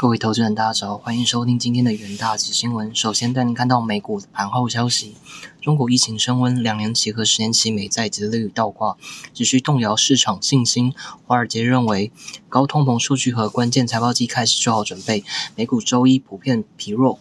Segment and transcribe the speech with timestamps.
[0.00, 2.94] 各位投资人，大家早，欢迎收听今天的元大吉新闻。
[2.94, 5.16] 首先带您看到美股盘后消息：
[5.60, 8.96] 中国疫情升温，两年期和十年期美债利率倒挂，
[9.34, 10.94] 只需动摇市场信心。
[11.26, 12.12] 华尔街认为，
[12.48, 15.24] 高通膨数据和关键财报季开始做好准备。
[15.56, 17.18] 美股周一普遍疲弱。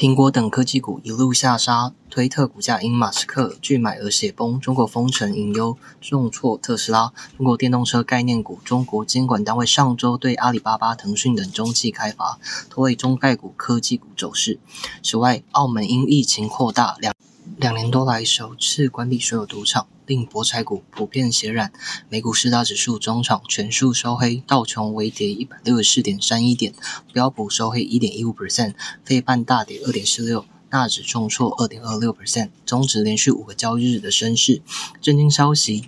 [0.00, 4.58] 苹果等科技股一路下杀，推特股价因马斯克拒买而血崩。
[4.58, 7.12] 中国封城隐忧重挫特斯拉。
[7.36, 12.38] 中国电动车概念股，中国监管单位上周对阿里巴巴、腾讯等中企开发，
[12.70, 14.58] 拖累中概股科技股走势。
[15.02, 17.14] 此外，澳门因疫情扩大，两
[17.60, 19.86] 两年多来首次关闭所有赌场。
[20.06, 21.72] 令博彩股普遍血染，
[22.08, 26.72] 美股四大指数中场全数收黑，道琼微跌一百六十四点三一点，
[27.12, 28.72] 标普收黑一点一五 percent，
[29.04, 34.62] 费半大跌二点四六，纳指重挫二点二六 percent，终止连续五个交易日的升势。
[35.02, 35.84] 震惊消息。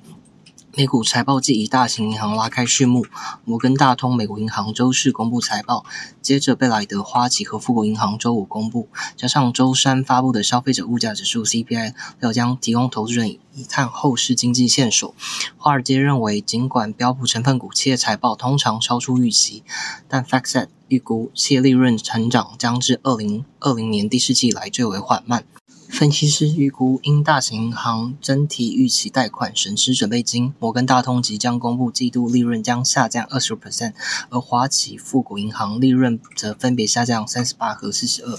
[0.74, 3.04] 美股财报季以大型银行拉开序幕，
[3.44, 5.84] 摩根大通、美国银行周四公布财报，
[6.22, 15.14] 接着贝莱德、花旗和富国银行周五公布，加上周三发布的消费者物价指数 CPI，要将提供投资人一探后市经济线索。
[15.58, 19.62] 华尔街认为，尽管标普成分股企业财报通常超出预期，
[20.08, 25.44] 但 FactSet 预估企业利润成长将至二零二零年第四季来最为缓慢。
[25.92, 33.92] 分析师预估，因大型银行整体预期贷款损失准备金，摩根大通即将公布季度利润将下降二十 percent，
[34.30, 38.38] 而华企、富国银行利润则分别下降三十八和四十二。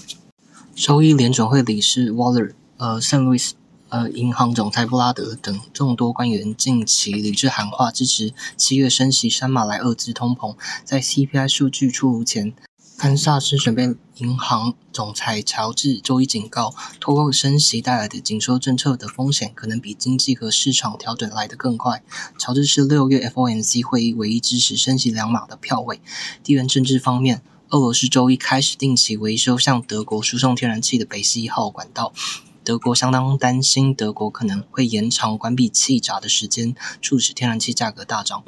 [0.74, 3.54] 周一联准会理事 Waller、呃圣路易斯、
[3.88, 10.56] 呃银行总裁布拉德等众多官员近期理智喊话，支持七月升息三码来遏制通膨。
[10.84, 12.52] 在 CPI 数据出炉前。
[12.96, 22.02] 堪萨斯准备银行总裁乔治周一警告，脱钩升息带来的紧缩政策的风险，可能比经济和市场调整来得更快。
[22.38, 26.00] 乔治是六月 FOMC 会议唯一支持升息两码的票位。
[26.44, 32.12] 地缘政治方面，俄罗斯周一开始定期维修向德国输送天然气的北溪一号管道，
[32.62, 38.44] 德国相当担心德国可能会延长关闭气闸的时间，促使天然气价格大涨。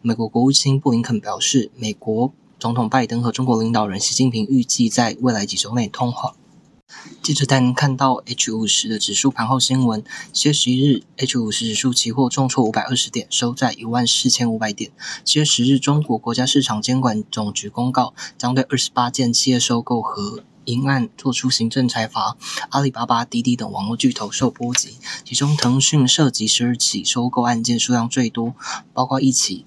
[0.00, 2.32] 美国国务卿布林肯表示，美国。
[2.60, 6.34] 总统拜登和中国领导人习近平预计在未来几周内通话。
[7.22, 10.04] 记者带您看到 H 五十的指数盘后新闻。
[10.30, 14.90] 七月十一日，H 五十指数期货重挫五百二十点，收在一万四千五百点。
[15.24, 22.36] 七月十日，中国国家市场监管总局公告，将对二十八件企业收购和营案作出行政裁罚。
[22.68, 28.54] 阿里巴巴、滴滴等网络巨头受波及，其中腾讯涉及十二起收购案件，数量最多，
[28.92, 29.64] 包括一起。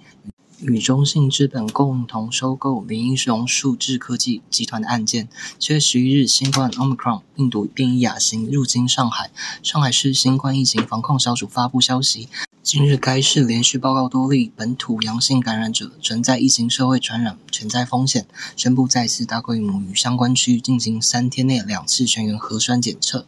[0.63, 5.27] 与中信资本共同收购林英雄数字科技集团的案件。
[5.59, 9.29] 七月十一日，新冠 Omicron 病毒变异亚型入侵上海，
[9.61, 12.29] 上海市新冠疫情防控小组发布消息，
[12.61, 18.25] 今日该市连续报告多例本土阳性感染者，存在疫情社会传染潜在风险，
[18.55, 23.25] 宣布再次大规模与相关区域进行三天内两次全员核酸检测。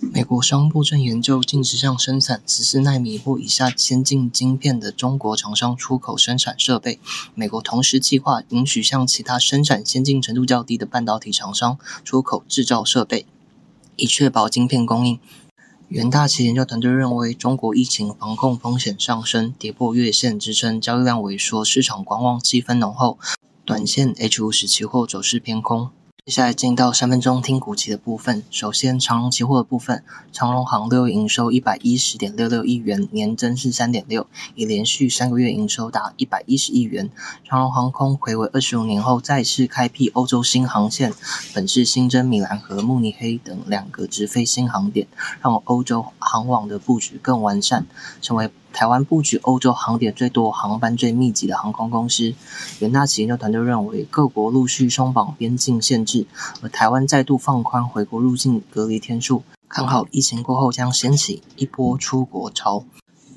[0.00, 7.00] 美国商务部正研究禁止向生产十四纳米或以下先进晶片的中国厂商出口生产设备。
[7.34, 13.26] 美国同时计划允许向其他生产先进程度较低的半导体厂商出口制造设备，
[13.96, 15.18] 以确保晶片供应。
[15.88, 23.18] 元大期研究团队认为，中国疫情防控风险上升，跌破月线支撑，交易量萎缩，市场观望气氛浓厚，
[23.64, 25.90] 短线 H 五十期货走势偏空。
[26.28, 28.44] 接下来进到三分钟听股期的部分。
[28.50, 37.08] 首先，长荣期货的部分，长荣行六营收一百一十点六六亿元，年增是三点六，已连续三个月营收达一百一十亿元。
[37.44, 41.14] 长荣航空回违二十五年后再次开辟欧洲新航线，
[41.54, 45.06] 本次新增米兰和慕尼黑等两个直飞新航点，
[45.40, 47.86] 让欧洲航网的布局更完善，
[48.20, 48.50] 成为。
[48.72, 52.34] 台湾布局欧洲航点最多、航班最密集的航空公司，
[52.78, 56.26] 元大企研究团队认为，各国陆续松绑边境限制，
[56.62, 62.84] 而台湾再度放宽回国入境隔离天数，看好疫情过后将掀起一波出国潮。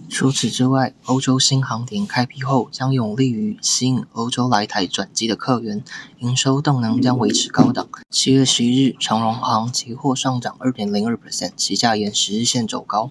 [0.09, 5.81] 除此之外，欧洲新航点开辟后，将有利于吸引欧洲来台转机的客源，
[6.19, 7.87] 营收动能将维持高档。
[8.09, 13.09] 七月十一日，长荣航期货上涨二点零二 percent，期价沿十日线走高。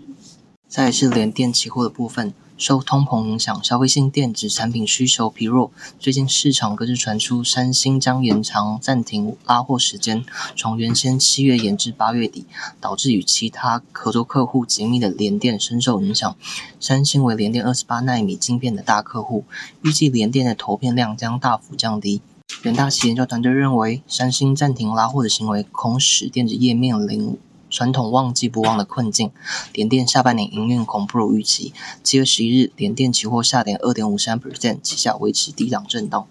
[0.70, 5.72] 再是联电期货的部分，受通膨影响，消费性电子产品需求疲弱。
[5.98, 10.24] 最近市场更是传出三星将延长暂停拉货时间，
[10.56, 12.46] 从原先七月延至八月底，
[12.80, 16.36] 导致与其他合作客户紧密的联电深受影响。
[16.78, 19.44] 三星为联电二十八纳米晶片的大客户，
[19.82, 22.20] 预计联电的投片量将大幅降低。
[22.62, 27.36] 远大企研究团队认为，三星暂停拉货的行为恐使电子业面临。
[27.70, 29.30] 传统旺季不旺的困境，
[29.72, 31.72] 联电下半年营运恐不如预期。
[32.02, 36.26] 七月十一日，联电期货下跌二点五三 percent，旗下维持低档震荡。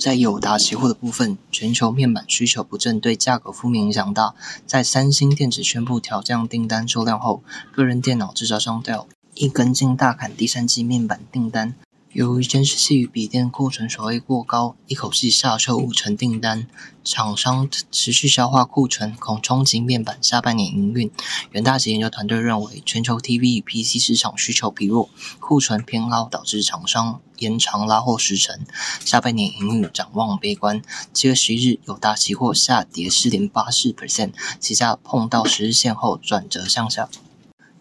[0.00, 4.34] 在友达期货的部分，全球面板需求不振对价格负面影响大。
[4.66, 11.74] 在三星电子宣布调降订单数量后，个人电脑制造商 Dell 亦跟进大砍第三季面板订单。
[12.12, 16.66] 由于监视器与笔电库存所谓过高，一口气下售五成订单，
[17.02, 21.10] 厂商持续消化库存，恐冲击面板下半年营运。
[21.52, 25.08] 元大级研究团队认为，全球 TV 与 PC 市场需求疲弱，
[25.40, 28.60] 库存偏高，导致厂商延长拉货时程，
[29.02, 30.82] 下半年营运展望悲观。
[31.14, 37.08] 七月十一日，友达期货下跌四点八四 percent，期价碰到十日线后转折向下。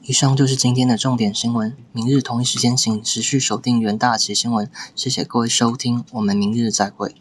[0.03, 1.77] 以上就是今天的重点新闻。
[1.94, 4.68] 明日同一时间，请持续锁定元大旗新闻。
[4.95, 7.13] 谢谢各位收听，我们明日再会。